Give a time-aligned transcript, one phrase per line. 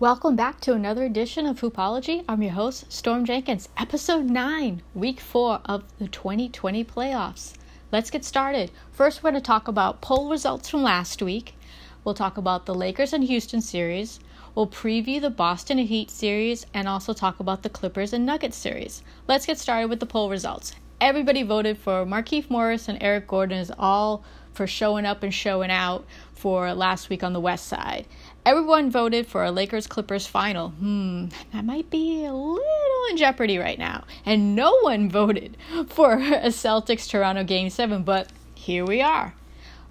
[0.00, 2.24] Welcome back to another edition of Hoopology.
[2.28, 7.54] I'm your host, Storm Jenkins, episode 9, week 4 of the 2020 playoffs.
[7.90, 8.70] Let's get started.
[8.92, 11.56] First, we're going to talk about poll results from last week.
[12.04, 14.20] We'll talk about the Lakers and Houston series.
[14.54, 19.02] We'll preview the Boston Heat series and also talk about the Clippers and Nuggets series.
[19.26, 20.76] Let's get started with the poll results.
[21.00, 24.22] Everybody voted for Markieff Morris and Eric Gordon is all
[24.52, 28.06] for showing up and showing out for last week on the West Side.
[28.48, 30.70] Everyone voted for a Lakers Clippers final.
[30.70, 34.04] Hmm, that might be a little in jeopardy right now.
[34.24, 39.34] And no one voted for a Celtics Toronto Game 7, but here we are.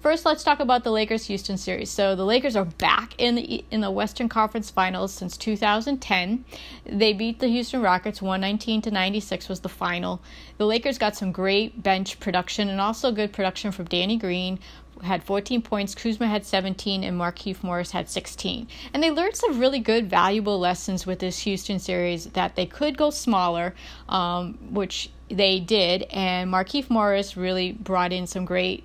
[0.00, 1.90] First, let's talk about the Lakers Houston series.
[1.90, 6.44] So the Lakers are back in the in the Western Conference Finals since 2010.
[6.84, 10.20] They beat the Houston Rockets 119 to 96 was the final.
[10.56, 14.60] The Lakers got some great bench production and also good production from Danny Green,
[15.02, 18.66] had 14 points, Kuzma had 17, and Markieff Morris had 16.
[18.92, 22.96] And they learned some really good, valuable lessons with this Houston series that they could
[22.96, 23.74] go smaller,
[24.08, 26.02] um, which they did.
[26.10, 28.84] And Markieff Morris really brought in some great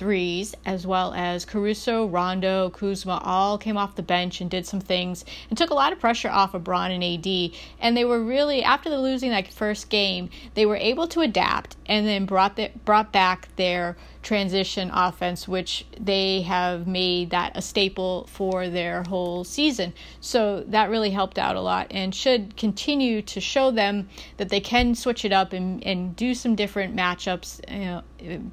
[0.00, 4.80] threes, as well as Caruso, Rondo, Kuzma all came off the bench and did some
[4.80, 7.52] things and took a lot of pressure off of Bron and AD.
[7.78, 12.06] And they were really after losing that first game, they were able to adapt and
[12.06, 18.26] then brought the, brought back their transition offense, which they have made that a staple
[18.30, 19.92] for their whole season.
[20.22, 24.60] So that really helped out a lot and should continue to show them that they
[24.60, 27.60] can switch it up and, and do some different matchups.
[27.70, 28.50] You know,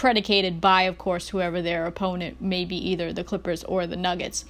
[0.00, 4.46] predicated by, of course, whoever their opponent may be, either the Clippers or the Nuggets.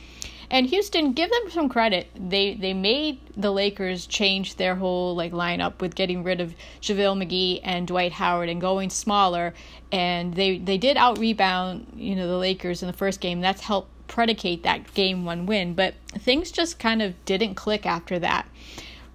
[0.49, 2.07] And Houston, give them some credit.
[2.15, 7.25] They they made the Lakers change their whole like lineup with getting rid of JaVale
[7.25, 9.53] McGee and Dwight Howard and going smaller.
[9.91, 13.41] And they they did out rebound you know the Lakers in the first game.
[13.41, 15.75] That's helped predicate that game one win.
[15.75, 18.47] But things just kind of didn't click after that.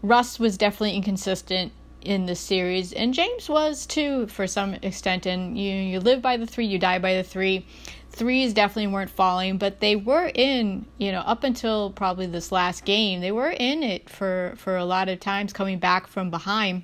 [0.02, 1.72] Russ was definitely inconsistent
[2.06, 5.26] in the series, and James was too for some extent.
[5.26, 7.66] And you you live by the three, you die by the three.
[8.10, 10.86] Threes definitely weren't falling, but they were in.
[10.98, 14.86] You know, up until probably this last game, they were in it for for a
[14.86, 16.83] lot of times coming back from behind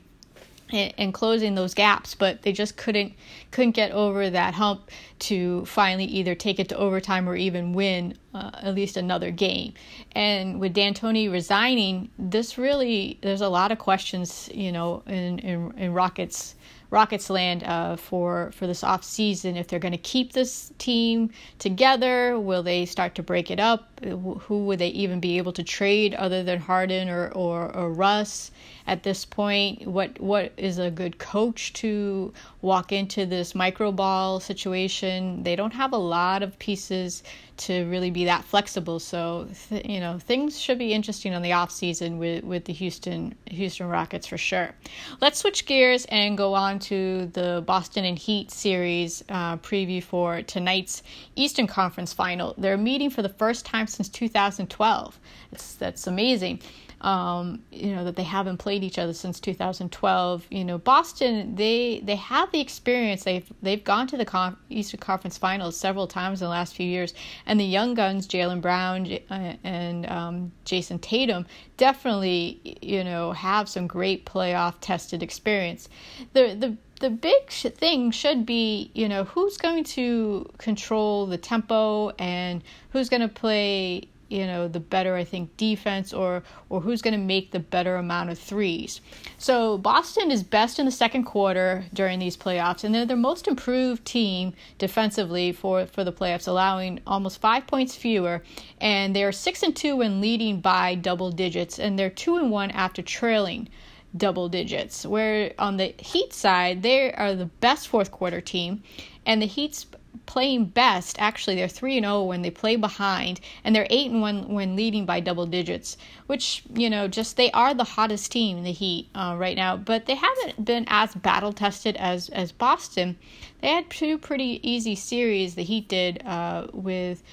[0.72, 3.14] and, closing those gaps, but they just couldn't
[3.52, 4.90] couldn't get over that hump
[5.20, 9.74] to finally either take it to overtime or even win uh, at least another game.
[10.14, 15.74] And with D'Antoni resigning, this really there's a lot of questions, you know, in in,
[15.78, 16.56] in Rockets
[16.90, 19.58] Rockets land uh, for for this off season.
[19.58, 23.91] If they're going to keep this team together, will they start to break it up?
[24.03, 28.51] Who would they even be able to trade other than Harden or or, or Russ?
[28.88, 29.88] at this point?
[29.88, 35.44] What what is a good coach to walk into this micro ball situation?
[35.44, 37.23] They don't have a lot of pieces
[37.57, 39.00] to really be that flexible.
[39.00, 42.73] So th- you know things should be interesting on the off season with with the
[42.73, 44.72] Houston Houston Rockets for sure.
[45.19, 50.41] Let's switch gears and go on to the Boston and Heat series uh, preview for
[50.41, 51.03] tonight's
[51.35, 52.56] Eastern Conference final.
[52.57, 55.19] They're meeting for the first time since 2012
[55.52, 56.62] it's, that's amazing
[57.02, 60.46] um, you know that they haven't played each other since 2012.
[60.52, 63.24] You know, Boston they they have the experience.
[63.24, 66.85] They've they've gone to the Con- Eastern Conference Finals several times in the last few
[66.85, 67.13] years,
[67.47, 71.47] and the young guns Jaylen Brown uh, and um, Jayson Tatum
[71.78, 75.90] definitely you know have some great playoff tested experience.
[76.34, 82.09] The the the big thing should be, you know, who's going to control the tempo
[82.12, 87.01] and who's going to play, you know the better I think defense or or who's
[87.01, 89.01] going to make the better amount of threes.
[89.38, 93.45] So Boston is best in the second quarter during these playoffs, and they're their most
[93.45, 98.41] improved team defensively for for the playoffs, allowing almost five points fewer,
[98.79, 102.72] and they're six and two when leading by double digits, and they're two and one
[102.72, 103.68] after trailing
[104.16, 105.06] double digits.
[105.06, 108.84] Where on the Heat side, they are the best fourth quarter team,
[109.26, 109.86] and the Heat's
[110.26, 111.16] playing best.
[111.20, 114.76] Actually, they're 3 and 0 when they play behind and they're 8 and 1 when
[114.76, 115.98] leading by double digits,
[116.28, 119.78] which, you know, just they are the hottest team in the Heat uh, right now,
[119.78, 123.18] but they haven't been as battle tested as as Boston.
[123.62, 127.24] They had two pretty easy series the Heat did uh, with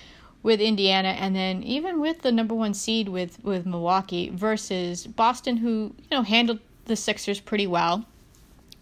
[0.42, 5.56] with Indiana and then even with the number 1 seed with with Milwaukee versus Boston
[5.56, 8.04] who, you know, handled the Sixers pretty well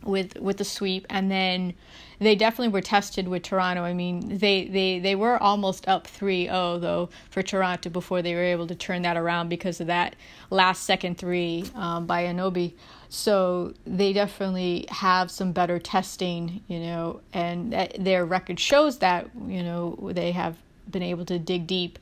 [0.02, 1.74] with with the sweep and then
[2.18, 3.82] they definitely were tested with Toronto.
[3.82, 8.42] I mean, they they they were almost up 3-0 though for Toronto before they were
[8.42, 10.16] able to turn that around because of that
[10.50, 12.72] last second three um, by Anunoby.
[13.08, 19.62] So they definitely have some better testing, you know, and their record shows that, you
[19.62, 20.56] know, they have
[20.90, 21.98] been able to dig deep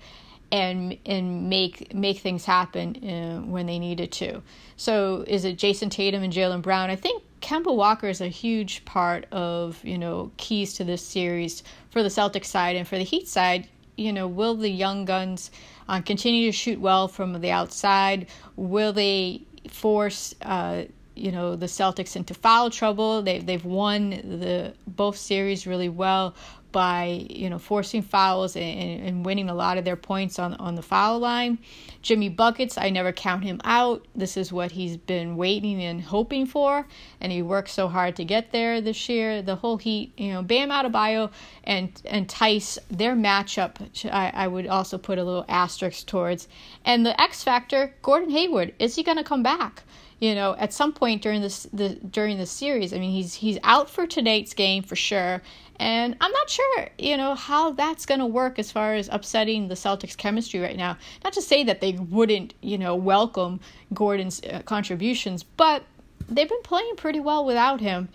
[0.53, 4.43] and and make make things happen uh, when they needed to.
[4.77, 6.91] So is it Jayson Tatum and Jaylen Brown?
[6.91, 11.63] I think Kemba Walker is a huge part of you know keys to this series
[11.91, 13.69] for the Celtics side and for the Heat side.
[13.97, 15.51] You know, will the young guns
[15.89, 18.27] uh, continue to shoot well from the outside?
[18.57, 23.23] Will they force uh, you know the Celtics into foul trouble?
[23.23, 26.35] They they've won the both series really well,
[26.75, 30.75] by you know forcing fouls and, and winning a lot of their points on on
[30.75, 31.57] the foul line.
[32.03, 34.05] Jimmy buckets, I never count him out.
[34.15, 36.85] This is what he's been waiting and hoping for,
[37.21, 39.41] and he worked so hard to get there this year.
[39.41, 41.31] The whole Heat, you know, Bam Adebayo
[41.63, 43.77] and and Theis, their matchup,
[44.13, 46.49] I, I would also put a little asterisk towards.
[46.85, 49.85] And the X factor, Gordon Hayward, is he going to come back?
[50.21, 52.93] you know, at some point during this the during the series.
[52.93, 55.43] I mean, he's he's out for tonight's game for sure,
[55.81, 59.69] and I'm not sure, you know, how that's going to work as far as upsetting
[59.69, 60.97] the Celtics' chemistry right now.
[61.23, 63.61] Not to say that they wouldn't, you know, welcome
[63.93, 65.83] Gordon's uh, contributions, but
[66.29, 68.09] they've been playing pretty well without him.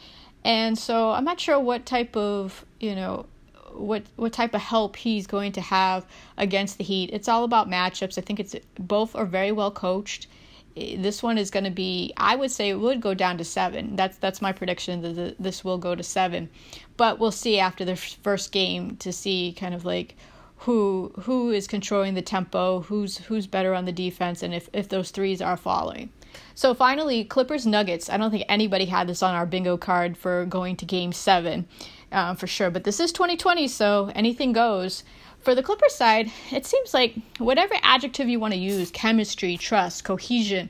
[0.43, 3.25] And so I'm not sure what type of, you know,
[3.73, 6.05] what what type of help he's going to have
[6.37, 7.09] against the Heat.
[7.11, 8.17] It's all about matchups.
[8.17, 10.27] I think it's both are very well coached
[10.75, 13.95] this one is going to be i would say it would go down to seven.
[13.95, 16.49] That's that's my prediction that this will go to seven.
[16.97, 20.15] But we'll see after the first game to see kind of like
[20.57, 24.89] who who is controlling the tempo who's who's better on the defense and if if
[24.89, 26.09] those threes are falling.
[26.53, 28.09] So finally clippers nuggets.
[28.09, 31.67] I don't think anybody had this on our bingo card for going to game seven
[32.11, 35.03] um, for sure but this is 2020 so anything goes
[35.41, 40.03] for the Clippers side, it seems like whatever adjective you want to use, chemistry, trust,
[40.03, 40.69] cohesion,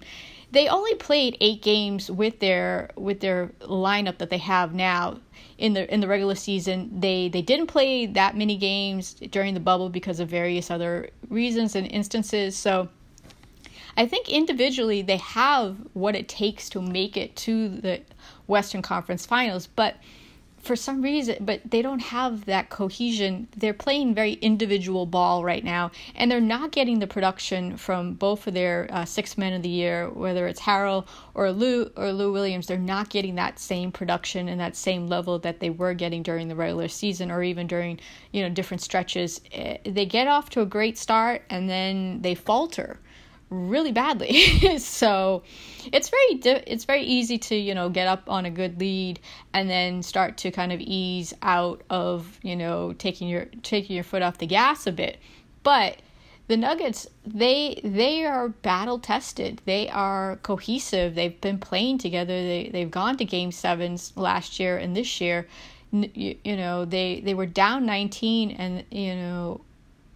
[0.51, 5.19] they only played 8 games with their with their lineup that they have now
[5.57, 6.99] in the in the regular season.
[6.99, 11.75] They they didn't play that many games during the bubble because of various other reasons
[11.75, 12.57] and instances.
[12.57, 12.89] So
[13.95, 18.01] I think individually they have what it takes to make it to the
[18.47, 19.97] Western Conference Finals, but
[20.61, 23.47] for some reason, but they don't have that cohesion.
[23.55, 28.47] They're playing very individual ball right now, and they're not getting the production from both
[28.47, 32.31] of their uh, six men of the year, whether it's Harrell or Lou or Lou
[32.31, 32.67] Williams.
[32.67, 36.47] They're not getting that same production and that same level that they were getting during
[36.47, 37.99] the regular season or even during
[38.31, 39.41] you know different stretches.
[39.51, 42.99] Eh, they get off to a great start and then they falter
[43.49, 44.77] really badly.
[44.79, 45.43] so
[45.91, 49.19] it's very di- it's very easy to you know get up on a good lead
[49.53, 54.03] and then start to kind of ease out of you know taking your taking your
[54.03, 55.17] foot off the gas a bit.
[55.63, 56.01] But
[56.47, 59.61] the Nuggets they they are battle tested.
[59.65, 61.15] They are cohesive.
[61.15, 62.33] They've been playing together.
[62.33, 65.47] They they've gone to game sevens last year and this year.
[65.91, 69.61] You, you know they they were down 19 and you know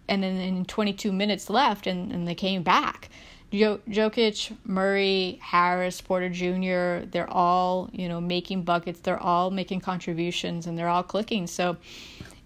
[0.08, 3.10] and then in 22 minutes left and, and they came back.
[3.52, 10.66] Jokic, Murray, Harris, Porter Jr., they're all, you know, making buckets, they're all making contributions
[10.66, 11.46] and they're all clicking.
[11.46, 11.76] So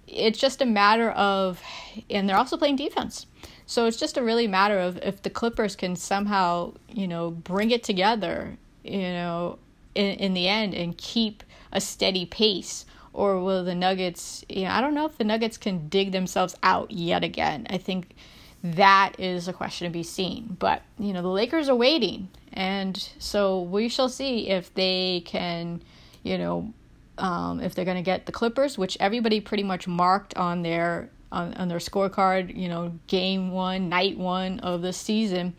[0.07, 1.63] it's just a matter of
[2.11, 3.27] and they're also playing defense.
[3.67, 7.71] So it's just a really matter of if the Clippers can somehow, you know, bring
[7.71, 9.59] it together, you know,
[9.95, 12.87] in, in the end and keep a steady pace
[13.19, 16.55] or will the Nuggets, you know, I don't know if the Nuggets can dig themselves
[16.63, 17.67] out yet again.
[17.69, 18.15] I think
[18.63, 20.57] that is a question to be seen.
[20.61, 22.29] But, you know, the Lakers are waiting.
[22.53, 25.83] And so we shall see if they can,
[26.23, 26.73] you know,
[27.19, 31.11] um, if they're going to get the Clippers, which everybody pretty much marked on their
[31.33, 35.57] on, on their scorecard, you know, game one, night one of the season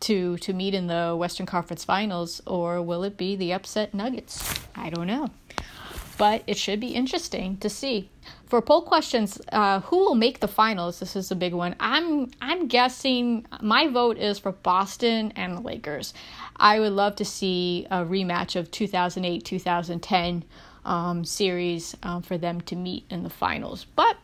[0.00, 4.60] to to meet in the Western Conference Finals, or will it be the upset Nuggets?
[4.74, 5.30] I don't know
[6.18, 8.10] but it should be interesting to see.
[8.46, 11.00] For poll questions, uh, who will make the finals?
[11.00, 11.74] This is a big one.
[11.80, 16.14] I'm I'm guessing my vote is for Boston and the Lakers.
[16.56, 20.44] I would love to see a rematch of 2008 2010
[20.84, 24.16] um, series um, for them to meet in the finals, but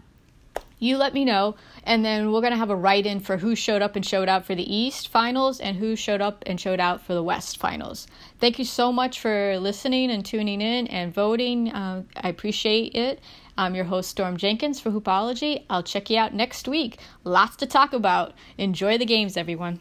[0.83, 1.55] you let me know.
[1.85, 4.29] And then we're going to have a write in for who showed up and showed
[4.29, 7.59] out for the East finals and who showed up and showed out for the West
[7.59, 8.07] finals.
[8.39, 11.71] Thank you so much for listening and tuning in and voting.
[11.71, 13.21] Uh, I appreciate it.
[13.57, 15.65] I'm your host, Storm Jenkins for Hoopology.
[15.71, 16.99] I'll check you out next week.
[17.23, 18.35] Lots to talk about.
[18.59, 19.81] Enjoy the games, everyone.